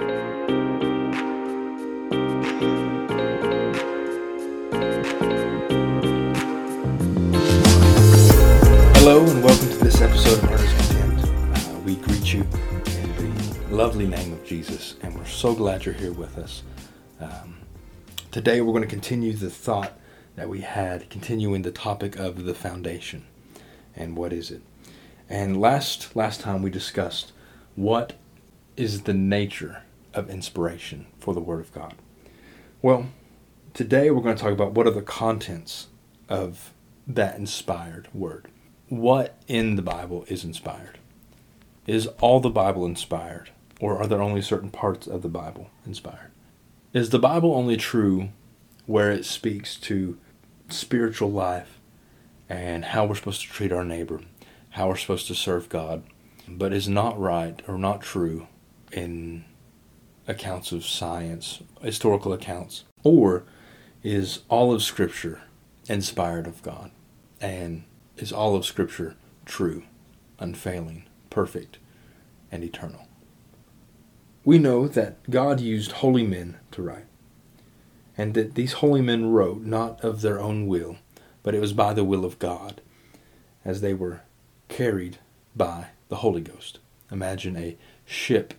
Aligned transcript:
Hello 0.00 0.08
and 9.26 9.44
welcome 9.44 9.68
to 9.68 9.76
this 9.76 10.00
episode 10.00 10.38
of 10.38 10.44
Earnest 10.50 10.74
Contempt. 10.76 11.24
Uh, 11.68 11.78
we 11.80 11.96
greet 11.96 12.32
you 12.32 12.40
in 12.40 12.82
the 13.68 13.76
lovely 13.76 14.06
name 14.06 14.32
of 14.32 14.42
Jesus, 14.42 14.94
and 15.02 15.14
we're 15.14 15.26
so 15.26 15.54
glad 15.54 15.84
you're 15.84 15.94
here 15.94 16.12
with 16.12 16.38
us. 16.38 16.62
Um, 17.20 17.58
today 18.30 18.62
we're 18.62 18.72
going 18.72 18.80
to 18.80 18.88
continue 18.88 19.34
the 19.34 19.50
thought 19.50 19.92
that 20.34 20.48
we 20.48 20.62
had, 20.62 21.10
continuing 21.10 21.60
the 21.60 21.72
topic 21.72 22.16
of 22.16 22.44
the 22.44 22.54
foundation 22.54 23.26
and 23.94 24.16
what 24.16 24.32
is 24.32 24.50
it. 24.50 24.62
And 25.28 25.60
last 25.60 26.16
last 26.16 26.40
time 26.40 26.62
we 26.62 26.70
discussed 26.70 27.32
what 27.76 28.14
is 28.78 29.02
the 29.02 29.12
nature 29.12 29.82
of 30.14 30.30
inspiration 30.30 31.06
for 31.18 31.34
the 31.34 31.40
Word 31.40 31.60
of 31.60 31.72
God. 31.72 31.94
Well, 32.82 33.06
today 33.74 34.10
we're 34.10 34.22
going 34.22 34.36
to 34.36 34.42
talk 34.42 34.52
about 34.52 34.72
what 34.72 34.86
are 34.86 34.92
the 34.92 35.02
contents 35.02 35.88
of 36.28 36.72
that 37.06 37.36
inspired 37.36 38.08
Word 38.14 38.48
what 38.90 39.36
in 39.46 39.76
the 39.76 39.82
Bible 39.82 40.24
is 40.28 40.44
inspired? 40.44 40.98
Is 41.86 42.08
all 42.20 42.40
the 42.40 42.50
Bible 42.50 42.84
inspired, 42.84 43.50
or 43.80 43.96
are 43.96 44.06
there 44.06 44.20
only 44.20 44.42
certain 44.42 44.70
parts 44.70 45.06
of 45.06 45.22
the 45.22 45.28
Bible 45.28 45.70
inspired? 45.86 46.32
Is 46.92 47.10
the 47.10 47.18
Bible 47.18 47.54
only 47.54 47.76
true 47.76 48.30
where 48.86 49.12
it 49.12 49.24
speaks 49.24 49.76
to 49.76 50.18
spiritual 50.68 51.30
life 51.30 51.78
and 52.48 52.86
how 52.86 53.06
we're 53.06 53.14
supposed 53.14 53.42
to 53.42 53.48
treat 53.48 53.70
our 53.70 53.84
neighbor, 53.84 54.20
how 54.70 54.88
we're 54.88 54.96
supposed 54.96 55.28
to 55.28 55.36
serve 55.36 55.68
God, 55.68 56.02
but 56.48 56.72
is 56.72 56.88
not 56.88 57.18
right 57.18 57.62
or 57.68 57.78
not 57.78 58.00
true 58.00 58.48
in 58.90 59.44
accounts 60.30 60.72
of 60.72 60.84
science, 60.84 61.60
historical 61.82 62.32
accounts? 62.32 62.84
Or 63.02 63.44
is 64.02 64.40
all 64.48 64.72
of 64.72 64.82
Scripture 64.82 65.42
inspired 65.88 66.46
of 66.46 66.62
God 66.62 66.90
and 67.40 67.84
is 68.16 68.32
all 68.32 68.54
of 68.54 68.64
Scripture 68.64 69.16
true, 69.44 69.82
unfailing, 70.38 71.04
perfect, 71.28 71.78
and 72.52 72.62
eternal. 72.62 73.06
We 74.44 74.58
know 74.58 74.88
that 74.88 75.28
God 75.28 75.60
used 75.60 75.92
holy 75.92 76.26
men 76.26 76.58
to 76.72 76.82
write, 76.82 77.06
and 78.16 78.34
that 78.34 78.54
these 78.54 78.74
holy 78.74 79.02
men 79.02 79.30
wrote 79.30 79.62
not 79.62 80.02
of 80.02 80.22
their 80.22 80.40
own 80.40 80.66
will, 80.66 80.96
but 81.42 81.54
it 81.54 81.60
was 81.60 81.72
by 81.72 81.92
the 81.92 82.04
will 82.04 82.24
of 82.24 82.38
God, 82.38 82.80
as 83.64 83.80
they 83.80 83.94
were 83.94 84.22
carried 84.68 85.18
by 85.54 85.88
the 86.08 86.16
Holy 86.16 86.40
Ghost. 86.40 86.78
Imagine 87.10 87.56
a 87.56 87.76
ship 88.06 88.54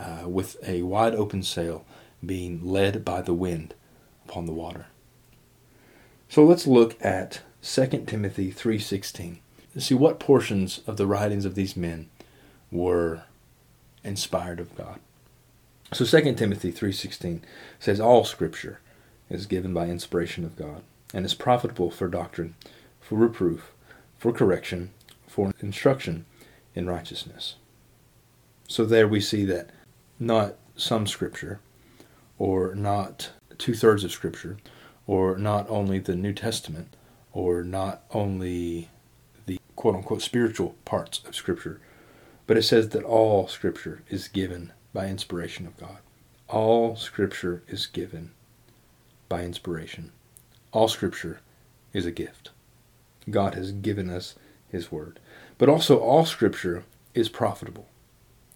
uh, 0.00 0.28
with 0.28 0.56
a 0.66 0.82
wide 0.82 1.14
open 1.14 1.42
sail 1.42 1.84
being 2.24 2.64
led 2.64 3.04
by 3.04 3.20
the 3.20 3.34
wind 3.34 3.74
upon 4.26 4.46
the 4.46 4.52
water. 4.52 4.86
So 6.28 6.44
let's 6.44 6.66
look 6.66 6.96
at 7.04 7.42
2 7.62 8.06
Timothy 8.06 8.50
3:16. 8.50 9.38
See 9.78 9.94
what 9.94 10.18
portions 10.18 10.80
of 10.86 10.96
the 10.96 11.06
writings 11.06 11.44
of 11.44 11.54
these 11.54 11.76
men 11.76 12.08
were 12.70 13.22
inspired 14.02 14.60
of 14.60 14.74
God. 14.76 15.00
So 15.92 16.04
2 16.04 16.34
Timothy 16.34 16.72
3:16 16.72 17.42
says 17.78 18.00
all 18.00 18.24
scripture 18.24 18.80
is 19.28 19.46
given 19.46 19.74
by 19.74 19.86
inspiration 19.88 20.44
of 20.44 20.56
God 20.56 20.82
and 21.12 21.26
is 21.26 21.34
profitable 21.34 21.90
for 21.90 22.08
doctrine, 22.08 22.54
for 23.00 23.16
reproof, 23.16 23.72
for 24.18 24.32
correction, 24.32 24.90
for 25.26 25.52
instruction 25.60 26.26
in 26.74 26.88
righteousness. 26.88 27.56
So 28.68 28.84
there 28.84 29.08
we 29.08 29.20
see 29.20 29.44
that 29.46 29.70
not 30.20 30.54
some 30.76 31.06
scripture 31.06 31.60
or 32.38 32.74
not 32.74 33.30
two 33.58 33.74
thirds 33.74 34.04
of 34.04 34.12
scripture 34.12 34.56
or 35.10 35.36
not 35.36 35.68
only 35.68 35.98
the 35.98 36.14
New 36.14 36.32
Testament 36.32 36.94
or 37.32 37.64
not 37.64 38.02
only 38.12 38.90
the 39.46 39.58
quote 39.74 39.96
unquote 39.96 40.22
spiritual 40.22 40.76
parts 40.84 41.20
of 41.26 41.34
Scripture, 41.34 41.80
but 42.46 42.56
it 42.56 42.62
says 42.62 42.90
that 42.90 43.02
all 43.02 43.48
Scripture 43.48 44.04
is 44.08 44.28
given 44.28 44.72
by 44.92 45.08
inspiration 45.08 45.66
of 45.66 45.76
God. 45.76 45.98
All 46.48 46.94
Scripture 46.94 47.64
is 47.66 47.86
given 47.86 48.30
by 49.28 49.42
inspiration. 49.42 50.12
All 50.70 50.86
Scripture 50.86 51.40
is 51.92 52.06
a 52.06 52.12
gift. 52.12 52.50
God 53.28 53.54
has 53.54 53.72
given 53.72 54.08
us 54.08 54.36
His 54.68 54.92
Word. 54.92 55.18
But 55.58 55.68
also, 55.68 55.98
all 55.98 56.24
Scripture 56.24 56.84
is 57.14 57.28
profitable 57.28 57.88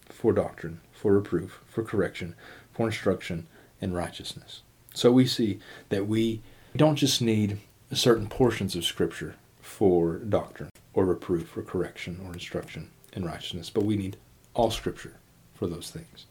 for 0.08 0.32
doctrine, 0.32 0.80
for 1.04 1.12
reproof, 1.12 1.60
for 1.69 1.84
correction, 1.84 2.34
for 2.72 2.87
instruction 2.87 3.47
in 3.78 3.92
righteousness. 3.92 4.62
So 4.94 5.12
we 5.12 5.26
see 5.26 5.59
that 5.91 6.06
we 6.06 6.41
don't 6.75 6.97
just 6.97 7.20
need 7.20 7.59
certain 7.92 8.26
portions 8.26 8.75
of 8.75 8.87
Scripture 8.87 9.34
for 9.60 10.16
doctrine 10.16 10.70
or 10.94 11.04
reproof 11.04 11.59
or 11.59 11.62
correction 11.62 12.22
or 12.25 12.32
instruction 12.32 12.88
in 13.12 13.22
righteousness, 13.26 13.69
but 13.69 13.84
we 13.84 13.97
need 13.97 14.16
all 14.54 14.70
Scripture 14.70 15.19
for 15.54 15.66
those 15.66 15.91
things. 15.91 16.25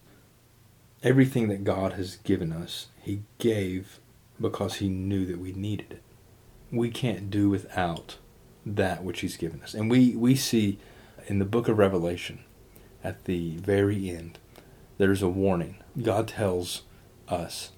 Everything 1.03 1.49
that 1.49 1.63
God 1.63 1.93
has 1.93 2.15
given 2.15 2.51
us, 2.51 2.87
He 2.99 3.21
gave 3.37 3.99
because 4.41 4.77
He 4.77 4.89
knew 4.89 5.23
that 5.27 5.37
we 5.37 5.51
needed 5.51 5.91
it. 5.91 6.01
We 6.71 6.89
can't 6.89 7.29
do 7.29 7.47
without 7.47 8.17
that 8.65 9.03
which 9.03 9.19
He's 9.19 9.37
given 9.37 9.61
us. 9.61 9.75
And 9.75 9.91
we, 9.91 10.15
we 10.15 10.35
see 10.35 10.79
in 11.27 11.37
the 11.37 11.45
book 11.45 11.67
of 11.67 11.77
Revelation, 11.77 12.43
at 13.03 13.25
the 13.25 13.57
very 13.57 14.09
end, 14.09 14.39
there's 14.97 15.21
a 15.21 15.29
warning. 15.29 15.77
God 16.01 16.27
tells 16.27 16.83
us 17.27 17.71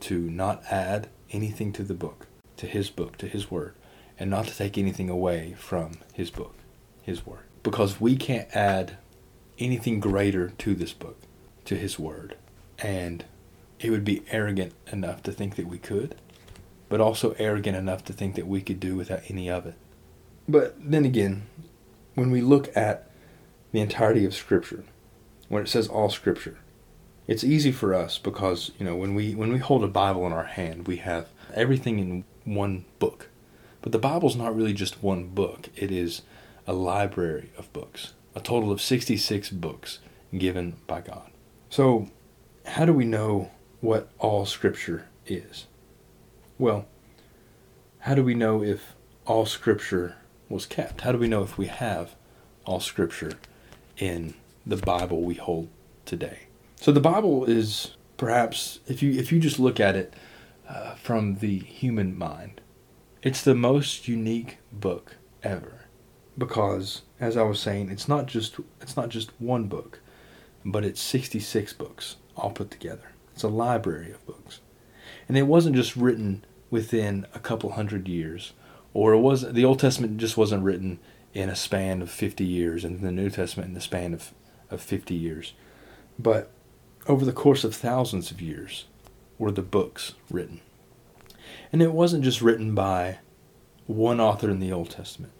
to 0.00 0.18
not 0.30 0.62
add 0.70 1.08
anything 1.30 1.72
to 1.74 1.82
the 1.82 1.94
book 1.94 2.26
to 2.62 2.68
his 2.68 2.90
book, 2.90 3.16
to 3.18 3.26
his 3.26 3.50
word, 3.50 3.74
and 4.20 4.30
not 4.30 4.46
to 4.46 4.56
take 4.56 4.78
anything 4.78 5.08
away 5.08 5.52
from 5.58 5.98
his 6.12 6.30
book, 6.30 6.54
his 7.02 7.26
word. 7.26 7.42
Because 7.64 8.00
we 8.00 8.14
can't 8.14 8.48
add 8.54 8.98
anything 9.58 9.98
greater 9.98 10.50
to 10.50 10.76
this 10.76 10.92
book, 10.92 11.18
to 11.64 11.74
his 11.74 11.98
word. 11.98 12.36
And 12.78 13.24
it 13.80 13.90
would 13.90 14.04
be 14.04 14.22
arrogant 14.30 14.74
enough 14.92 15.24
to 15.24 15.32
think 15.32 15.56
that 15.56 15.66
we 15.66 15.78
could, 15.78 16.14
but 16.88 17.00
also 17.00 17.34
arrogant 17.36 17.76
enough 17.76 18.04
to 18.04 18.12
think 18.12 18.36
that 18.36 18.46
we 18.46 18.60
could 18.60 18.78
do 18.78 18.94
without 18.94 19.22
any 19.28 19.50
of 19.50 19.66
it. 19.66 19.74
But 20.48 20.76
then 20.78 21.04
again, 21.04 21.46
when 22.14 22.30
we 22.30 22.42
look 22.42 22.70
at 22.76 23.10
the 23.72 23.80
entirety 23.80 24.24
of 24.24 24.34
Scripture, 24.34 24.84
when 25.48 25.64
it 25.64 25.68
says 25.68 25.88
all 25.88 26.10
Scripture, 26.10 26.58
it's 27.26 27.44
easy 27.44 27.72
for 27.72 27.94
us 27.94 28.18
because 28.18 28.72
you 28.78 28.84
know 28.84 28.96
when 28.96 29.14
we 29.14 29.34
when 29.34 29.52
we 29.52 29.58
hold 29.58 29.84
a 29.84 29.88
Bible 29.88 30.26
in 30.26 30.32
our 30.32 30.44
hand, 30.44 30.86
we 30.86 30.96
have 30.98 31.28
everything 31.54 31.98
in 31.98 32.24
one 32.44 32.84
book. 32.98 33.28
But 33.80 33.92
the 33.92 33.98
Bible's 33.98 34.36
not 34.36 34.54
really 34.54 34.72
just 34.72 35.02
one 35.02 35.28
book, 35.28 35.68
it 35.74 35.90
is 35.90 36.22
a 36.66 36.72
library 36.72 37.50
of 37.58 37.72
books, 37.72 38.12
a 38.34 38.40
total 38.40 38.70
of 38.70 38.80
66 38.80 39.50
books 39.50 39.98
given 40.36 40.76
by 40.86 41.00
God. 41.00 41.30
So, 41.68 42.08
how 42.64 42.84
do 42.84 42.92
we 42.92 43.04
know 43.04 43.50
what 43.80 44.08
all 44.18 44.46
Scripture 44.46 45.08
is? 45.26 45.66
Well, 46.58 46.86
how 48.00 48.14
do 48.14 48.22
we 48.22 48.34
know 48.34 48.62
if 48.62 48.94
all 49.26 49.46
Scripture 49.46 50.16
was 50.48 50.66
kept? 50.66 51.00
How 51.00 51.12
do 51.12 51.18
we 51.18 51.28
know 51.28 51.42
if 51.42 51.58
we 51.58 51.66
have 51.66 52.14
all 52.64 52.80
Scripture 52.80 53.32
in 53.98 54.34
the 54.64 54.76
Bible 54.76 55.22
we 55.22 55.34
hold 55.34 55.68
today? 56.04 56.46
So, 56.82 56.90
the 56.90 56.98
Bible 56.98 57.44
is 57.44 57.92
perhaps, 58.16 58.80
if 58.88 59.04
you 59.04 59.12
if 59.12 59.30
you 59.30 59.38
just 59.38 59.60
look 59.60 59.78
at 59.78 59.94
it 59.94 60.14
uh, 60.68 60.96
from 60.96 61.36
the 61.36 61.60
human 61.60 62.18
mind. 62.18 62.60
It's 63.22 63.40
the 63.40 63.54
most 63.54 64.08
unique 64.08 64.58
book 64.72 65.14
ever 65.44 65.84
because 66.36 67.02
as 67.20 67.36
I 67.36 67.42
was 67.42 67.60
saying, 67.60 67.88
it's 67.88 68.08
not 68.08 68.26
just 68.26 68.56
it's 68.80 68.96
not 68.96 69.10
just 69.10 69.30
one 69.40 69.68
book, 69.68 70.00
but 70.64 70.84
it's 70.84 71.00
66 71.00 71.72
books 71.74 72.16
all 72.36 72.50
put 72.50 72.72
together. 72.72 73.12
It's 73.32 73.44
a 73.44 73.48
library 73.48 74.10
of 74.10 74.26
books. 74.26 74.58
And 75.28 75.38
it 75.38 75.46
wasn't 75.46 75.76
just 75.76 75.94
written 75.94 76.44
within 76.68 77.28
a 77.32 77.38
couple 77.38 77.70
hundred 77.70 78.08
years 78.08 78.54
or 78.92 79.12
it 79.12 79.20
was 79.20 79.52
the 79.52 79.64
Old 79.64 79.78
Testament 79.78 80.16
just 80.16 80.36
wasn't 80.36 80.64
written 80.64 80.98
in 81.32 81.48
a 81.48 81.54
span 81.54 82.02
of 82.02 82.10
50 82.10 82.44
years 82.44 82.84
and 82.84 83.02
the 83.02 83.12
New 83.12 83.30
Testament 83.30 83.68
in 83.68 83.74
the 83.74 83.80
span 83.80 84.12
of 84.12 84.34
of 84.68 84.80
50 84.80 85.14
years. 85.14 85.52
But 86.18 86.50
over 87.06 87.24
the 87.24 87.32
course 87.32 87.64
of 87.64 87.74
thousands 87.74 88.30
of 88.30 88.40
years, 88.40 88.86
were 89.38 89.50
the 89.50 89.62
books 89.62 90.14
written. 90.30 90.60
And 91.72 91.82
it 91.82 91.92
wasn't 91.92 92.24
just 92.24 92.42
written 92.42 92.74
by 92.74 93.18
one 93.86 94.20
author 94.20 94.50
in 94.50 94.60
the 94.60 94.72
Old 94.72 94.90
Testament 94.90 95.32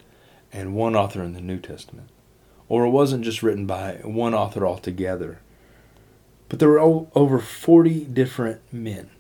and 0.52 0.74
one 0.74 0.96
author 0.96 1.22
in 1.22 1.32
the 1.32 1.40
New 1.40 1.58
Testament, 1.58 2.08
or 2.68 2.84
it 2.84 2.90
wasn't 2.90 3.24
just 3.24 3.42
written 3.42 3.66
by 3.66 4.00
one 4.02 4.34
author 4.34 4.66
altogether, 4.66 5.40
but 6.48 6.58
there 6.58 6.68
were 6.68 7.06
over 7.14 7.38
40 7.38 8.04
different 8.06 8.60
men 8.72 9.10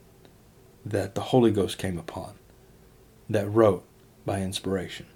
that 0.84 1.14
the 1.14 1.20
Holy 1.20 1.50
Ghost 1.50 1.78
came 1.78 1.98
upon 1.98 2.34
that 3.30 3.48
wrote 3.48 3.84
by 4.26 4.40
inspiration. 4.42 5.06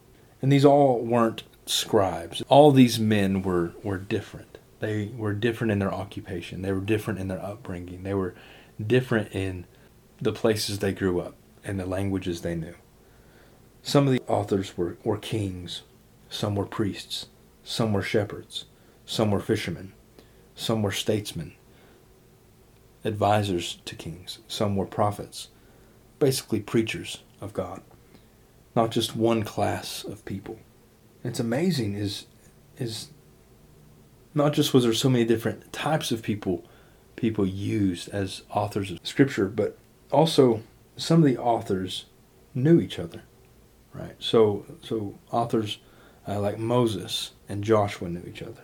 And 0.41 0.51
these 0.51 0.65
all 0.65 1.01
weren't 1.01 1.43
scribes. 1.67 2.43
All 2.49 2.71
these 2.71 2.99
men 2.99 3.43
were, 3.43 3.73
were 3.83 3.99
different. 3.99 4.59
They 4.81 5.11
were 5.17 5.33
different 5.33 5.73
in 5.73 5.79
their 5.79 5.93
occupation. 5.93 6.63
They 6.63 6.73
were 6.73 6.81
different 6.81 7.19
in 7.19 7.29
their 7.29 7.43
upbringing. 7.43 8.03
They 8.03 8.15
were 8.15 8.35
different 8.85 9.35
in 9.35 9.67
the 10.21 10.33
places 10.33 10.79
they 10.79 10.93
grew 10.93 11.21
up 11.21 11.35
and 11.65 11.81
the 11.81 11.87
languages 11.87 12.41
they 12.41 12.55
knew. 12.55 12.75
Some 13.83 14.07
of 14.07 14.13
the 14.13 14.23
authors 14.27 14.77
were, 14.77 14.97
were 15.05 15.19
kings, 15.19 15.83
some 16.29 16.55
were 16.55 16.67
priests, 16.67 17.27
some 17.63 17.93
were 17.93 18.03
shepherds, 18.03 18.65
some 19.05 19.31
were 19.31 19.41
fishermen, 19.41 19.93
some 20.55 20.83
were 20.83 20.93
statesmen, 20.93 21.53
advisors 23.05 23.79
to 23.85 23.95
kings, 23.95 24.41
some 24.49 24.77
were 24.77 24.87
prophets, 24.87 25.49
basically 26.19 26.61
preachers 26.61 27.23
of 27.41 27.53
God. 27.53 27.83
Not 28.75 28.91
just 28.91 29.17
one 29.17 29.43
class 29.43 30.05
of 30.05 30.25
people. 30.25 30.59
It's 31.25 31.41
amazing 31.41 31.95
is 31.95 32.27
is 32.79 33.09
not 34.37 34.53
just 34.53 34.75
was 34.75 34.85
there 34.85 34.93
so 34.93 35.09
many 35.09 35.25
different 35.25 35.73
types 35.73 36.13
of 36.13 36.23
people 36.23 36.65
people 37.17 37.47
used 37.47 38.11
as 38.11 38.43
authors 38.51 38.91
of 38.91 38.99
scripture, 39.03 39.47
but 39.47 39.79
also 40.13 40.63
some 40.99 41.21
of 41.21 41.25
the 41.25 41.39
authors 41.39 42.05
knew 42.55 42.79
each 42.79 42.99
other, 42.99 43.23
right? 43.95 44.15
So 44.19 44.67
so 44.83 45.19
authors 45.33 45.79
uh, 46.29 46.39
like 46.39 46.59
Moses 46.59 47.33
and 47.49 47.65
Joshua 47.65 48.09
knew 48.11 48.25
each 48.29 48.43
other. 48.43 48.63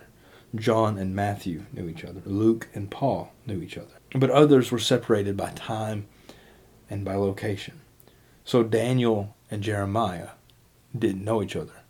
John 0.55 0.99
and 0.99 1.17
Matthew 1.17 1.65
knew 1.73 1.89
each 1.89 2.05
other. 2.05 2.21
Luke 2.27 2.69
and 2.75 2.91
Paul 2.91 3.33
knew 3.47 3.63
each 3.63 3.79
other. 3.79 3.95
But 4.15 4.29
others 4.29 4.71
were 4.71 4.79
separated 4.79 5.35
by 5.35 5.53
time 5.53 6.07
and 6.91 7.03
by 7.07 7.15
location. 7.15 7.81
So 8.45 8.63
Daniel 8.63 9.35
and 9.51 9.63
Jeremiah 9.63 10.31
didn't 10.97 11.25
know 11.25 11.43
each 11.43 11.57
other, 11.57 11.85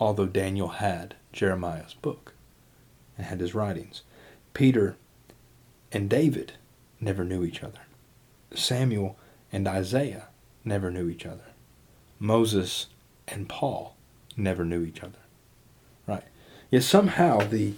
although 0.00 0.26
Daniel 0.26 0.68
had 0.68 1.14
Jeremiah's 1.32 1.94
book 1.94 2.34
and 3.20 3.26
had 3.26 3.40
his 3.40 3.54
writings. 3.54 4.00
Peter 4.54 4.96
and 5.92 6.08
David 6.08 6.52
never 7.00 7.22
knew 7.22 7.44
each 7.44 7.62
other. 7.62 7.80
Samuel 8.54 9.18
and 9.52 9.68
Isaiah 9.68 10.28
never 10.64 10.90
knew 10.90 11.10
each 11.10 11.26
other. 11.26 11.52
Moses 12.18 12.86
and 13.28 13.46
Paul 13.46 13.94
never 14.38 14.64
knew 14.64 14.82
each 14.82 15.02
other. 15.02 15.18
Right? 16.06 16.24
Yet 16.70 16.82
somehow 16.82 17.40
the 17.40 17.74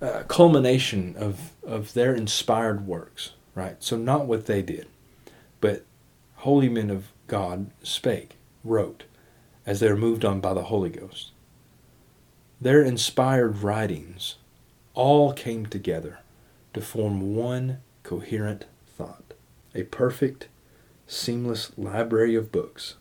uh, 0.00 0.22
culmination 0.28 1.14
of, 1.18 1.52
of 1.62 1.92
their 1.92 2.14
inspired 2.14 2.86
works, 2.86 3.32
right? 3.54 3.76
So 3.84 3.98
not 3.98 4.24
what 4.24 4.46
they 4.46 4.62
did, 4.62 4.88
but 5.60 5.84
holy 6.36 6.70
men 6.70 6.88
of 6.88 7.12
God 7.26 7.70
spake, 7.82 8.36
wrote, 8.64 9.04
as 9.66 9.80
they 9.80 9.90
were 9.90 9.96
moved 9.96 10.24
on 10.24 10.40
by 10.40 10.54
the 10.54 10.64
Holy 10.64 10.88
Ghost. 10.88 11.32
Their 12.58 12.82
inspired 12.82 13.58
writings 13.62 14.36
all 14.94 15.32
came 15.32 15.66
together 15.66 16.18
to 16.74 16.80
form 16.80 17.34
one 17.34 17.78
coherent 18.02 18.66
thought, 18.86 19.34
a 19.74 19.84
perfect, 19.84 20.48
seamless 21.06 21.72
library 21.76 22.34
of 22.34 22.52
books 22.52 22.94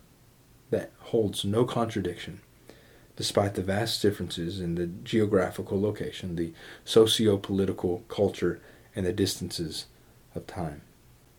that 0.69 0.91
holds 0.99 1.43
no 1.43 1.65
contradiction, 1.65 2.41
despite 3.15 3.55
the 3.55 3.61
vast 3.61 4.01
differences 4.01 4.59
in 4.59 4.75
the 4.75 4.87
geographical 4.87 5.79
location, 5.79 6.35
the 6.35 6.53
socio 6.85 7.37
political 7.37 8.03
culture, 8.07 8.59
and 8.95 9.05
the 9.05 9.13
distances 9.13 9.85
of 10.35 10.47
time. 10.47 10.81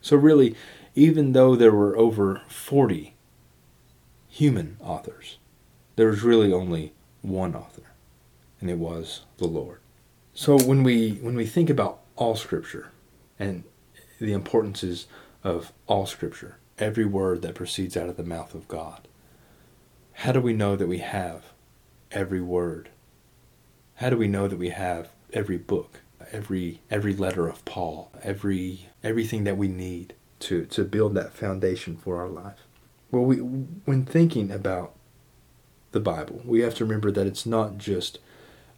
So, 0.00 0.16
really, 0.16 0.54
even 0.94 1.32
though 1.32 1.56
there 1.56 1.72
were 1.72 1.96
over 1.96 2.42
40 2.48 3.14
human 4.28 4.76
authors, 4.80 5.38
there 5.96 6.08
was 6.08 6.22
really 6.22 6.52
only 6.52 6.92
one 7.22 7.54
author, 7.54 7.92
and 8.60 8.70
it 8.70 8.78
was 8.78 9.22
the 9.38 9.46
Lord. 9.46 9.79
So 10.40 10.58
when 10.58 10.82
we 10.82 11.18
when 11.20 11.34
we 11.34 11.44
think 11.44 11.68
about 11.68 12.00
all 12.16 12.34
scripture 12.34 12.92
and 13.38 13.62
the 14.18 14.32
importances 14.32 15.06
of 15.44 15.70
all 15.86 16.06
scripture, 16.06 16.56
every 16.78 17.04
word 17.04 17.42
that 17.42 17.54
proceeds 17.54 17.94
out 17.94 18.08
of 18.08 18.16
the 18.16 18.24
mouth 18.24 18.54
of 18.54 18.66
God, 18.66 19.06
how 20.14 20.32
do 20.32 20.40
we 20.40 20.54
know 20.54 20.76
that 20.76 20.86
we 20.86 21.00
have 21.00 21.52
every 22.10 22.40
word? 22.40 22.88
How 23.96 24.08
do 24.08 24.16
we 24.16 24.28
know 24.28 24.48
that 24.48 24.58
we 24.58 24.70
have 24.70 25.10
every 25.34 25.58
book, 25.58 26.00
every 26.32 26.80
every 26.90 27.14
letter 27.14 27.46
of 27.46 27.62
Paul, 27.66 28.10
every 28.22 28.88
everything 29.04 29.44
that 29.44 29.58
we 29.58 29.68
need 29.68 30.14
to 30.38 30.64
to 30.64 30.84
build 30.84 31.12
that 31.16 31.34
foundation 31.34 31.98
for 31.98 32.18
our 32.18 32.30
life? 32.30 32.60
Well, 33.10 33.24
we 33.24 33.36
when 33.36 34.06
thinking 34.06 34.50
about 34.50 34.94
the 35.92 36.00
Bible, 36.00 36.40
we 36.46 36.60
have 36.60 36.76
to 36.76 36.86
remember 36.86 37.12
that 37.12 37.26
it's 37.26 37.44
not 37.44 37.76
just 37.76 38.20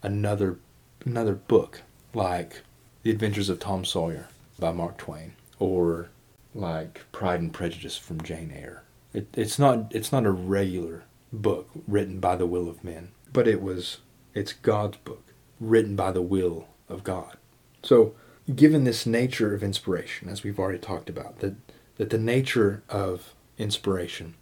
another 0.03 0.59
another 1.07 1.35
book 1.35 1.83
like 2.15 2.63
The 3.03 3.11
Adventures 3.11 3.49
of 3.49 3.59
Tom 3.59 3.85
Sawyer 3.85 4.29
by 4.59 4.73
Mark 4.73 4.99
Twain 4.99 5.35
or 5.59 6.09
like 6.55 7.03
Pride 7.13 7.41
and 7.41 7.53
Prejudice 7.53 7.97
from 7.97 8.23
Jane 8.23 8.53
Eyre. 8.55 8.83
It, 9.13 9.29
it's 9.35 9.59
not 9.59 9.95
it's 9.95 10.13
not 10.13 10.27
a 10.27 10.31
regular 10.31 11.05
book 11.33 11.71
written 11.87 12.21
by 12.21 12.37
the 12.37 12.47
will 12.47 12.69
of 12.69 12.85
men, 12.85 13.09
but 13.33 13.49
it 13.49 13.63
was 13.63 13.99
it's 14.35 14.53
God's 14.53 14.99
book 14.99 15.33
written 15.61 15.97
by 15.97 16.13
the 16.13 16.23
will 16.23 16.69
of 16.89 17.05
God. 17.05 17.37
So, 17.83 18.15
given 18.55 18.85
this 18.85 19.07
nature 19.07 19.55
of 19.55 19.63
inspiration, 19.63 20.29
as 20.29 20.43
we've 20.43 20.59
already 20.59 20.79
talked 20.79 21.11
about, 21.11 21.41
that 21.41 21.55
that 21.97 22.11
the 22.11 22.19
nature 22.19 22.83
of 22.89 23.35
inspiration 23.59 24.35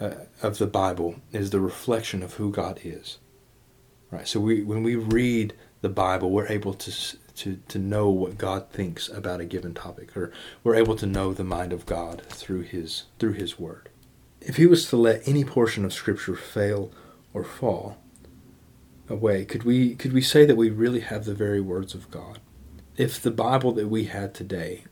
uh, 0.00 0.14
of 0.42 0.58
the 0.58 0.66
Bible 0.66 1.16
is 1.32 1.50
the 1.50 1.60
reflection 1.60 2.22
of 2.22 2.34
who 2.34 2.50
God 2.50 2.80
is. 2.82 3.18
Right. 4.10 4.28
So 4.28 4.40
we 4.40 4.62
when 4.62 4.82
we 4.82 4.96
read 4.96 5.54
the 5.82 5.88
Bible, 5.88 6.30
we're 6.30 6.48
able 6.48 6.72
to 6.74 7.16
to 7.34 7.60
to 7.68 7.78
know 7.78 8.08
what 8.08 8.38
God 8.38 8.70
thinks 8.70 9.08
about 9.08 9.40
a 9.40 9.44
given 9.44 9.74
topic, 9.74 10.16
or 10.16 10.32
we're 10.64 10.76
able 10.76 10.96
to 10.96 11.06
know 11.06 11.32
the 11.32 11.44
mind 11.44 11.72
of 11.72 11.86
God 11.86 12.22
through 12.28 12.62
His 12.62 13.04
through 13.18 13.34
His 13.34 13.58
Word. 13.58 13.90
If 14.40 14.56
He 14.56 14.66
was 14.66 14.88
to 14.88 14.96
let 14.96 15.26
any 15.28 15.44
portion 15.44 15.84
of 15.84 15.92
Scripture 15.92 16.36
fail 16.36 16.92
or 17.34 17.44
fall 17.44 17.98
away, 19.08 19.44
could 19.44 19.64
we 19.64 19.94
could 19.94 20.12
we 20.12 20.22
say 20.22 20.46
that 20.46 20.56
we 20.56 20.70
really 20.70 21.00
have 21.00 21.24
the 21.24 21.34
very 21.34 21.60
words 21.60 21.94
of 21.94 22.10
God? 22.10 22.38
If 22.96 23.20
the 23.20 23.30
Bible 23.30 23.72
that 23.72 23.88
we 23.88 24.04
had 24.04 24.34
today 24.34 24.84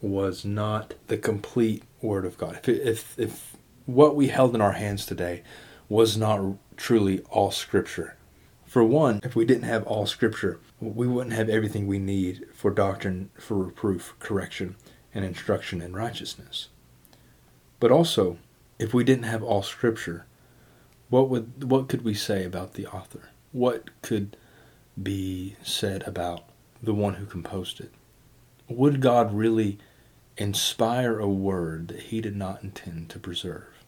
was 0.00 0.44
not 0.44 0.94
the 1.08 1.18
complete 1.18 1.82
Word 2.00 2.24
of 2.24 2.38
God, 2.38 2.56
if 2.56 2.68
if 2.68 3.18
if 3.18 3.56
what 3.84 4.16
we 4.16 4.28
held 4.28 4.54
in 4.54 4.60
our 4.60 4.72
hands 4.72 5.04
today 5.04 5.42
was 5.88 6.16
not 6.16 6.56
truly 6.76 7.20
all 7.30 7.50
Scripture, 7.50 8.17
for 8.68 8.84
one, 8.84 9.20
if 9.24 9.34
we 9.34 9.46
didn't 9.46 9.62
have 9.62 9.84
all 9.84 10.04
Scripture, 10.04 10.60
we 10.78 11.06
wouldn't 11.06 11.34
have 11.34 11.48
everything 11.48 11.86
we 11.86 11.98
need 11.98 12.46
for 12.52 12.70
doctrine, 12.70 13.30
for 13.38 13.56
reproof, 13.56 14.14
correction, 14.18 14.76
and 15.14 15.24
instruction 15.24 15.80
in 15.80 15.94
righteousness. 15.94 16.68
But 17.80 17.90
also, 17.90 18.36
if 18.78 18.92
we 18.92 19.04
didn't 19.04 19.24
have 19.24 19.42
all 19.42 19.62
Scripture, 19.62 20.26
what 21.08 21.30
would 21.30 21.64
what 21.64 21.88
could 21.88 22.02
we 22.02 22.12
say 22.12 22.44
about 22.44 22.74
the 22.74 22.86
author? 22.86 23.30
What 23.52 24.02
could 24.02 24.36
be 25.02 25.56
said 25.62 26.02
about 26.06 26.44
the 26.82 26.92
one 26.92 27.14
who 27.14 27.24
composed 27.24 27.80
it? 27.80 27.92
Would 28.68 29.00
God 29.00 29.32
really 29.32 29.78
inspire 30.36 31.18
a 31.18 31.28
word 31.28 31.88
that 31.88 32.00
he 32.00 32.20
did 32.20 32.36
not 32.36 32.62
intend 32.62 33.08
to 33.10 33.18
preserve? 33.18 33.82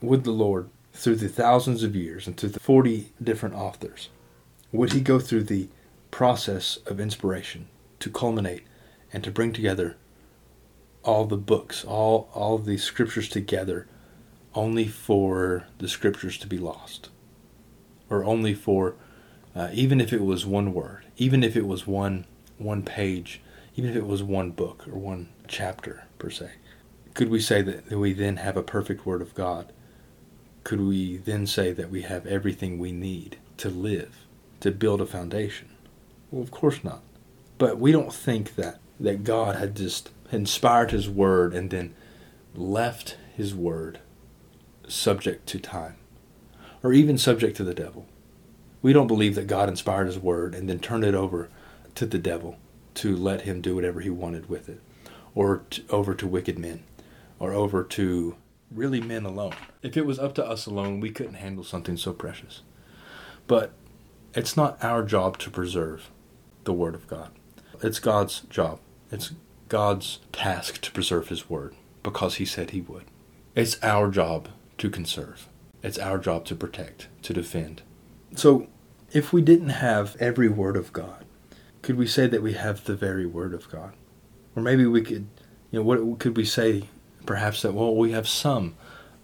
Would 0.00 0.24
the 0.24 0.30
Lord 0.30 0.70
through 0.96 1.16
the 1.16 1.28
thousands 1.28 1.82
of 1.82 1.94
years 1.94 2.26
and 2.26 2.36
through 2.36 2.48
the 2.48 2.60
40 2.60 3.12
different 3.22 3.54
authors, 3.54 4.08
would 4.72 4.94
he 4.94 5.00
go 5.00 5.18
through 5.18 5.44
the 5.44 5.68
process 6.10 6.78
of 6.86 6.98
inspiration 6.98 7.68
to 8.00 8.10
culminate 8.10 8.64
and 9.12 9.22
to 9.22 9.30
bring 9.30 9.52
together 9.52 9.96
all 11.04 11.26
the 11.26 11.36
books, 11.36 11.84
all, 11.84 12.30
all 12.34 12.58
the 12.58 12.78
scriptures 12.78 13.28
together, 13.28 13.86
only 14.54 14.88
for 14.88 15.66
the 15.78 15.88
scriptures 15.88 16.38
to 16.38 16.46
be 16.46 16.58
lost? 16.58 17.10
Or 18.08 18.24
only 18.24 18.54
for, 18.54 18.94
uh, 19.54 19.68
even 19.72 20.00
if 20.00 20.12
it 20.12 20.22
was 20.22 20.46
one 20.46 20.72
word, 20.72 21.04
even 21.18 21.44
if 21.44 21.56
it 21.56 21.66
was 21.66 21.86
one, 21.86 22.24
one 22.56 22.82
page, 22.82 23.42
even 23.74 23.90
if 23.90 23.96
it 23.96 24.06
was 24.06 24.22
one 24.22 24.50
book 24.50 24.86
or 24.88 24.98
one 24.98 25.28
chapter 25.46 26.06
per 26.18 26.30
se, 26.30 26.52
could 27.12 27.28
we 27.28 27.40
say 27.40 27.60
that 27.60 27.90
we 27.90 28.14
then 28.14 28.36
have 28.36 28.56
a 28.56 28.62
perfect 28.62 29.04
word 29.04 29.20
of 29.20 29.34
God 29.34 29.72
could 30.66 30.80
we 30.80 31.16
then 31.18 31.46
say 31.46 31.70
that 31.70 31.92
we 31.92 32.02
have 32.02 32.26
everything 32.26 32.76
we 32.76 32.90
need 32.90 33.36
to 33.56 33.70
live, 33.70 34.26
to 34.58 34.72
build 34.72 35.00
a 35.00 35.06
foundation? 35.06 35.68
Well, 36.28 36.42
of 36.42 36.50
course 36.50 36.82
not. 36.82 37.02
But 37.56 37.78
we 37.78 37.92
don't 37.92 38.12
think 38.12 38.56
that, 38.56 38.80
that 38.98 39.22
God 39.22 39.54
had 39.54 39.76
just 39.76 40.10
inspired 40.32 40.90
His 40.90 41.08
Word 41.08 41.54
and 41.54 41.70
then 41.70 41.94
left 42.52 43.16
His 43.36 43.54
Word 43.54 44.00
subject 44.88 45.46
to 45.50 45.60
time, 45.60 45.98
or 46.82 46.92
even 46.92 47.16
subject 47.16 47.56
to 47.58 47.64
the 47.64 47.72
devil. 47.72 48.08
We 48.82 48.92
don't 48.92 49.06
believe 49.06 49.36
that 49.36 49.46
God 49.46 49.68
inspired 49.68 50.08
His 50.08 50.18
Word 50.18 50.52
and 50.52 50.68
then 50.68 50.80
turned 50.80 51.04
it 51.04 51.14
over 51.14 51.48
to 51.94 52.06
the 52.06 52.18
devil 52.18 52.58
to 52.94 53.14
let 53.14 53.42
him 53.42 53.60
do 53.60 53.76
whatever 53.76 54.00
he 54.00 54.10
wanted 54.10 54.48
with 54.48 54.68
it, 54.68 54.80
or 55.32 55.62
to, 55.70 55.84
over 55.90 56.12
to 56.16 56.26
wicked 56.26 56.58
men, 56.58 56.82
or 57.38 57.52
over 57.52 57.84
to 57.84 58.34
really 58.70 59.00
men 59.00 59.24
alone. 59.24 59.54
If 59.82 59.96
it 59.96 60.06
was 60.06 60.18
up 60.18 60.34
to 60.34 60.46
us 60.46 60.66
alone, 60.66 61.00
we 61.00 61.10
couldn't 61.10 61.34
handle 61.34 61.64
something 61.64 61.96
so 61.96 62.12
precious. 62.12 62.62
But 63.46 63.72
it's 64.34 64.56
not 64.56 64.82
our 64.82 65.02
job 65.02 65.38
to 65.38 65.50
preserve 65.50 66.10
the 66.64 66.72
Word 66.72 66.94
of 66.94 67.06
God. 67.06 67.30
It's 67.82 67.98
God's 67.98 68.40
job. 68.40 68.80
It's 69.10 69.32
God's 69.68 70.20
task 70.32 70.80
to 70.82 70.92
preserve 70.92 71.28
His 71.28 71.48
Word 71.48 71.74
because 72.02 72.36
He 72.36 72.44
said 72.44 72.70
He 72.70 72.80
would. 72.80 73.04
It's 73.54 73.82
our 73.82 74.10
job 74.10 74.48
to 74.78 74.90
conserve. 74.90 75.48
It's 75.82 75.98
our 75.98 76.18
job 76.18 76.44
to 76.46 76.54
protect, 76.54 77.08
to 77.22 77.32
defend. 77.32 77.82
So, 78.34 78.66
if 79.12 79.32
we 79.32 79.40
didn't 79.40 79.70
have 79.70 80.16
every 80.18 80.48
Word 80.48 80.76
of 80.76 80.92
God, 80.92 81.24
could 81.82 81.96
we 81.96 82.06
say 82.06 82.26
that 82.26 82.42
we 82.42 82.54
have 82.54 82.84
the 82.84 82.96
very 82.96 83.24
Word 83.24 83.54
of 83.54 83.70
God? 83.70 83.92
Or 84.56 84.62
maybe 84.62 84.86
we 84.86 85.02
could, 85.02 85.28
you 85.70 85.78
know, 85.78 85.82
what 85.82 86.18
could 86.18 86.36
we 86.36 86.44
say 86.44 86.84
perhaps 87.26 87.62
that, 87.62 87.74
well, 87.74 87.94
we 87.94 88.12
have 88.12 88.28
some 88.28 88.74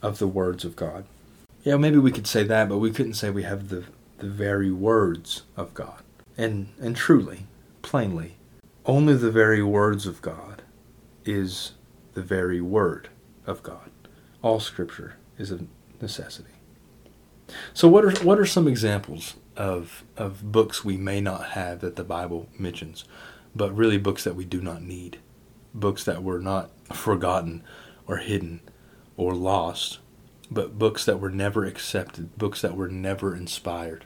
of 0.00 0.18
the 0.18 0.26
words 0.26 0.64
of 0.64 0.76
God? 0.76 1.04
Yeah, 1.62 1.76
maybe 1.76 1.98
we 1.98 2.12
could 2.12 2.26
say 2.26 2.42
that, 2.44 2.68
but 2.68 2.78
we 2.78 2.90
couldn't 2.90 3.14
say 3.14 3.30
we 3.30 3.44
have 3.44 3.68
the, 3.68 3.84
the 4.18 4.28
very 4.28 4.70
words 4.70 5.42
of 5.56 5.72
God. 5.74 6.02
And, 6.36 6.68
and 6.80 6.96
truly, 6.96 7.46
plainly, 7.82 8.36
only 8.84 9.14
the 9.14 9.30
very 9.30 9.62
words 9.62 10.06
of 10.06 10.20
God 10.22 10.62
is 11.24 11.72
the 12.14 12.22
very 12.22 12.60
word 12.60 13.08
of 13.46 13.62
God. 13.62 13.90
All 14.42 14.60
scripture 14.60 15.16
is 15.38 15.50
a 15.52 15.60
necessity. 16.00 16.50
So 17.74 17.88
what 17.88 18.04
are 18.04 18.24
what 18.24 18.38
are 18.38 18.46
some 18.46 18.66
examples 18.66 19.34
of 19.56 20.04
of 20.16 20.52
books 20.52 20.84
we 20.84 20.96
may 20.96 21.20
not 21.20 21.50
have 21.50 21.80
that 21.80 21.96
the 21.96 22.04
Bible 22.04 22.48
mentions, 22.58 23.04
but 23.54 23.76
really 23.76 23.98
books 23.98 24.24
that 24.24 24.36
we 24.36 24.44
do 24.44 24.60
not 24.60 24.82
need, 24.82 25.18
books 25.74 26.04
that 26.04 26.22
were 26.22 26.40
not 26.40 26.70
forgotten 26.94 27.62
or 28.06 28.18
hidden 28.18 28.60
or 29.16 29.34
lost, 29.34 29.98
but 30.50 30.78
books 30.78 31.04
that 31.04 31.20
were 31.20 31.30
never 31.30 31.64
accepted, 31.64 32.36
books 32.36 32.60
that 32.62 32.76
were 32.76 32.88
never 32.88 33.34
inspired. 33.34 34.04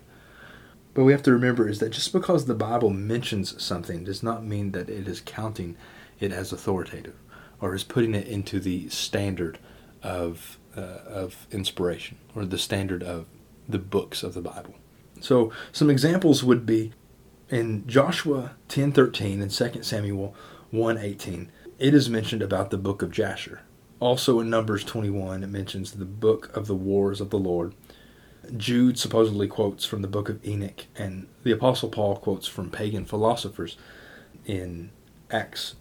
But 0.95 1.05
we 1.05 1.12
have 1.12 1.23
to 1.25 1.33
remember 1.33 1.69
is 1.69 1.79
that 1.81 1.91
just 1.91 2.12
because 2.12 2.47
the 2.47 2.55
Bible 2.55 2.91
mentions 2.91 3.62
something 3.62 4.05
does 4.05 4.23
not 4.23 4.45
mean 4.45 4.73
that 4.73 4.88
it 4.88 5.07
is 5.07 5.21
counting 5.21 5.76
it 6.21 6.33
as 6.33 6.53
authoritative 6.53 7.17
or 7.61 7.75
is 7.75 7.85
putting 7.85 8.15
it 8.15 8.26
into 8.26 8.59
the 8.61 8.88
standard 8.88 9.59
of 10.03 10.59
uh, 10.76 10.81
of 10.81 11.47
inspiration 11.50 12.19
or 12.35 12.45
the 12.45 12.59
standard 12.59 13.03
of 13.03 13.26
the 13.69 13.79
books 13.79 14.23
of 14.23 14.35
the 14.35 14.41
Bible. 14.41 14.75
So 15.21 15.53
some 15.73 15.91
examples 15.91 16.45
would 16.45 16.65
be 16.65 16.93
in 17.50 17.87
Joshua 17.87 18.53
10:13 18.69 19.43
and 19.43 19.50
2 19.50 19.83
Samuel 19.83 20.35
1:18. 20.73 21.49
It 21.79 21.95
is 21.95 22.09
mentioned 22.09 22.43
about 22.43 22.71
the 22.71 22.79
book 22.79 23.03
of 23.03 23.11
Jasher. 23.11 23.61
Also 23.99 24.41
in 24.41 24.50
Numbers 24.50 24.85
21 24.85 25.43
it 25.43 25.47
mentions 25.47 25.93
the 25.93 26.05
book 26.05 26.55
of 26.55 26.67
the 26.67 26.75
wars 26.75 27.21
of 27.21 27.31
the 27.31 27.38
Lord. 27.38 27.75
Jude 28.57 28.99
supposedly 28.99 29.49
quotes 29.49 29.85
from 29.85 30.03
the 30.03 30.09
book 30.09 30.29
of 30.29 30.47
Enoch 30.47 30.87
and 30.97 31.26
the 31.43 31.53
apostle 31.53 31.88
Paul 31.88 32.17
quotes 32.17 32.47
from 32.47 32.71
pagan 32.71 33.05
philosophers 33.05 33.76
in 34.45 34.91
Acts 35.31 35.76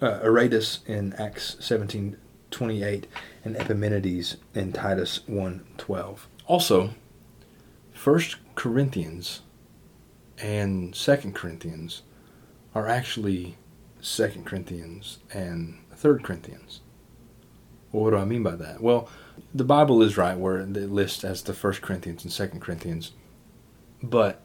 uh, 0.00 0.20
Aratus 0.20 0.86
in 0.86 1.12
Acts 1.14 1.56
17:28 1.60 3.04
and 3.44 3.56
Epimenides 3.56 4.36
in 4.54 4.72
Titus 4.72 5.20
1:12. 5.28 6.20
Also, 6.46 6.90
First 7.92 8.36
Corinthians 8.54 9.42
and 10.38 10.94
Second 10.94 11.34
Corinthians 11.34 12.02
are 12.74 12.88
actually 12.88 13.58
Second 14.00 14.46
Corinthians 14.46 15.18
and 15.34 15.78
Third 15.94 16.22
Corinthians. 16.22 16.80
Well, 17.92 18.04
what 18.04 18.10
do 18.10 18.16
I 18.16 18.24
mean 18.24 18.42
by 18.42 18.56
that? 18.56 18.80
Well, 18.80 19.08
the 19.54 19.64
Bible 19.64 20.02
is 20.02 20.16
right 20.16 20.38
where 20.38 20.58
it 20.58 20.68
lists 20.68 21.24
as 21.24 21.42
the 21.42 21.54
First 21.54 21.82
Corinthians 21.82 22.24
and 22.24 22.32
Second 22.32 22.60
Corinthians, 22.60 23.12
but 24.02 24.40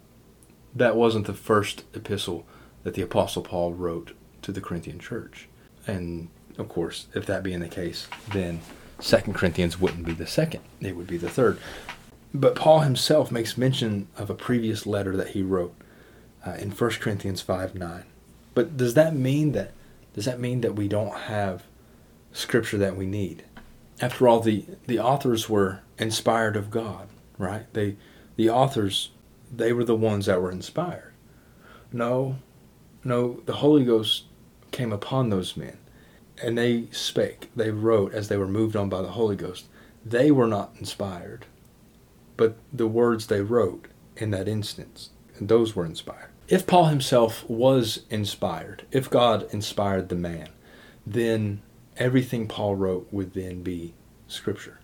that 0.73 0.95
wasn't 0.95 1.27
the 1.27 1.33
first 1.33 1.83
epistle 1.93 2.45
that 2.83 2.93
the 2.93 3.01
Apostle 3.01 3.41
Paul 3.41 3.73
wrote 3.73 4.13
to 4.41 4.51
the 4.51 4.61
Corinthian 4.61 4.99
church. 4.99 5.47
And 5.87 6.29
of 6.57 6.69
course, 6.69 7.07
if 7.13 7.25
that 7.25 7.43
being 7.43 7.59
the 7.59 7.67
case, 7.67 8.07
then 8.31 8.61
Second 8.99 9.33
Corinthians 9.33 9.79
wouldn't 9.79 10.05
be 10.05 10.13
the 10.13 10.27
second; 10.27 10.61
it 10.81 10.95
would 10.95 11.07
be 11.07 11.17
the 11.17 11.29
third. 11.29 11.59
But 12.33 12.55
Paul 12.55 12.79
himself 12.79 13.31
makes 13.31 13.57
mention 13.57 14.07
of 14.17 14.29
a 14.29 14.35
previous 14.35 14.85
letter 14.85 15.15
that 15.15 15.29
he 15.29 15.41
wrote 15.41 15.73
uh, 16.45 16.51
in 16.53 16.71
1 16.71 16.89
Corinthians 16.91 17.41
5 17.41 17.75
9. 17.75 18.03
But 18.53 18.77
does 18.77 18.93
that 18.93 19.15
mean 19.15 19.51
that 19.53 19.71
does 20.13 20.25
that 20.25 20.39
mean 20.39 20.61
that 20.61 20.75
we 20.75 20.87
don't 20.87 21.13
have 21.13 21.63
scripture 22.35 22.77
that 22.77 22.95
we 22.95 23.05
need? 23.05 23.43
After 24.01 24.27
all, 24.27 24.39
the, 24.41 24.65
the 24.87 24.99
authors 24.99 25.49
were 25.49 25.81
inspired 25.97 26.55
of 26.55 26.69
God, 26.69 27.07
right? 27.37 27.71
They 27.73 27.95
the 28.35 28.49
authors 28.49 29.11
they 29.51 29.71
were 29.71 29.85
the 29.85 29.95
ones 29.95 30.25
that 30.25 30.41
were 30.41 30.51
inspired. 30.51 31.13
No, 31.91 32.35
no, 33.03 33.41
the 33.45 33.53
Holy 33.53 33.85
Ghost 33.85 34.25
came 34.71 34.91
upon 34.91 35.29
those 35.29 35.55
men 35.55 35.77
and 36.43 36.57
they 36.57 36.87
spake, 36.91 37.49
they 37.55 37.71
wrote 37.71 38.13
as 38.13 38.27
they 38.27 38.35
were 38.35 38.47
moved 38.47 38.75
on 38.75 38.89
by 38.89 39.01
the 39.01 39.11
Holy 39.11 39.37
Ghost. 39.37 39.65
They 40.05 40.31
were 40.31 40.47
not 40.47 40.75
inspired 40.77 41.45
but 42.37 42.57
the 42.71 42.87
words 42.87 43.27
they 43.27 43.41
wrote 43.41 43.87
in 44.17 44.31
that 44.31 44.47
instance, 44.47 45.09
those 45.39 45.75
were 45.75 45.85
inspired. 45.85 46.29
If 46.47 46.67
Paul 46.67 46.85
himself 46.85 47.47
was 47.49 48.03
inspired, 48.09 48.85
if 48.91 49.09
God 49.09 49.47
inspired 49.51 50.09
the 50.09 50.15
man, 50.15 50.49
then 51.05 51.61
everything 51.97 52.47
Paul 52.47 52.75
wrote 52.75 53.07
would 53.11 53.33
then 53.33 53.61
be 53.61 53.93
scripture. 54.27 54.79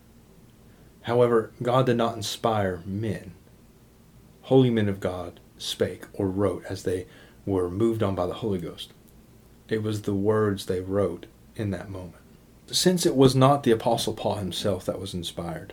However, 1.02 1.52
God 1.62 1.86
did 1.86 1.96
not 1.96 2.16
inspire 2.16 2.82
men. 2.86 3.32
Holy 4.42 4.70
men 4.70 4.88
of 4.88 5.00
God 5.00 5.40
spake 5.58 6.04
or 6.12 6.28
wrote 6.28 6.64
as 6.68 6.82
they 6.82 7.06
were 7.44 7.70
moved 7.70 8.02
on 8.02 8.14
by 8.14 8.26
the 8.26 8.34
Holy 8.34 8.58
Ghost. 8.58 8.92
It 9.68 9.82
was 9.82 10.02
the 10.02 10.14
words 10.14 10.66
they 10.66 10.80
wrote 10.80 11.26
in 11.56 11.70
that 11.70 11.90
moment. 11.90 12.14
Since 12.66 13.04
it 13.04 13.16
was 13.16 13.34
not 13.34 13.62
the 13.62 13.70
Apostle 13.70 14.14
Paul 14.14 14.36
himself 14.36 14.84
that 14.86 15.00
was 15.00 15.14
inspired, 15.14 15.72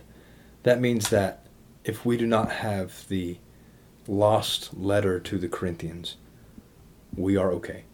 that 0.62 0.80
means 0.80 1.10
that 1.10 1.46
if 1.84 2.04
we 2.04 2.16
do 2.16 2.26
not 2.26 2.50
have 2.52 3.08
the 3.08 3.38
lost 4.06 4.76
letter 4.76 5.20
to 5.20 5.38
the 5.38 5.48
Corinthians, 5.48 6.16
we 7.16 7.36
are 7.36 7.52
okay 7.52 7.84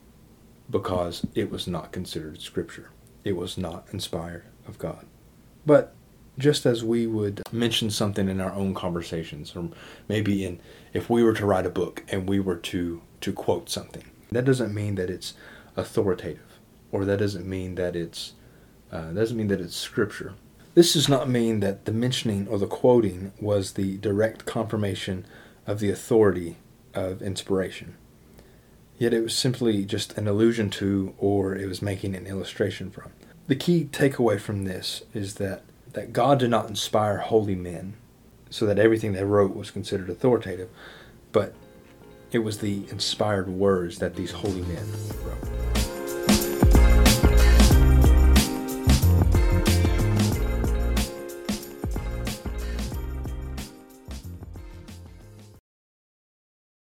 because 0.70 1.26
it 1.34 1.50
was 1.50 1.66
not 1.66 1.92
considered 1.92 2.40
scripture. 2.40 2.90
It 3.26 3.36
was 3.36 3.58
not 3.58 3.86
inspired 3.92 4.44
of 4.68 4.78
God. 4.78 5.04
But 5.64 5.94
just 6.38 6.66
as 6.66 6.84
we 6.84 7.06
would 7.06 7.42
mention 7.50 7.90
something 7.90 8.28
in 8.28 8.40
our 8.40 8.52
own 8.52 8.74
conversations 8.74 9.56
or 9.56 9.70
maybe 10.08 10.44
in 10.44 10.60
if 10.92 11.10
we 11.10 11.22
were 11.22 11.34
to 11.34 11.46
write 11.46 11.66
a 11.66 11.70
book 11.70 12.04
and 12.08 12.28
we 12.28 12.40
were 12.40 12.56
to 12.56 13.02
to 13.20 13.32
quote 13.32 13.68
something, 13.68 14.04
that 14.30 14.44
doesn't 14.44 14.74
mean 14.74 14.94
that 14.94 15.10
it's 15.10 15.34
authoritative 15.76 16.60
or 16.92 17.04
that 17.04 17.18
doesn't 17.18 17.46
mean 17.46 17.74
that 17.74 17.96
it's 17.96 18.34
uh, 18.92 19.10
doesn't 19.10 19.36
mean 19.36 19.48
that 19.48 19.60
it's 19.60 19.76
scripture 19.76 20.34
this 20.76 20.92
does 20.92 21.08
not 21.08 21.26
mean 21.26 21.60
that 21.60 21.86
the 21.86 21.90
mentioning 21.90 22.46
or 22.48 22.58
the 22.58 22.66
quoting 22.66 23.32
was 23.40 23.72
the 23.72 23.96
direct 23.96 24.44
confirmation 24.44 25.24
of 25.66 25.80
the 25.80 25.88
authority 25.88 26.58
of 26.92 27.22
inspiration. 27.22 27.96
Yet 28.98 29.12
it 29.12 29.22
was 29.22 29.36
simply 29.36 29.84
just 29.84 30.16
an 30.16 30.26
allusion 30.26 30.70
to, 30.70 31.14
or 31.18 31.54
it 31.54 31.66
was 31.66 31.82
making 31.82 32.14
an 32.14 32.26
illustration 32.26 32.90
from. 32.90 33.12
The 33.46 33.56
key 33.56 33.88
takeaway 33.92 34.40
from 34.40 34.64
this 34.64 35.02
is 35.12 35.34
that, 35.34 35.64
that 35.92 36.12
God 36.12 36.38
did 36.38 36.50
not 36.50 36.68
inspire 36.68 37.18
holy 37.18 37.54
men 37.54 37.94
so 38.48 38.64
that 38.66 38.78
everything 38.78 39.12
they 39.12 39.24
wrote 39.24 39.54
was 39.54 39.70
considered 39.70 40.08
authoritative, 40.08 40.70
but 41.32 41.54
it 42.32 42.38
was 42.38 42.58
the 42.58 42.88
inspired 42.90 43.48
words 43.48 43.98
that 43.98 44.16
these 44.16 44.30
holy 44.30 44.62
men 44.62 44.86
wrote. 45.24 45.75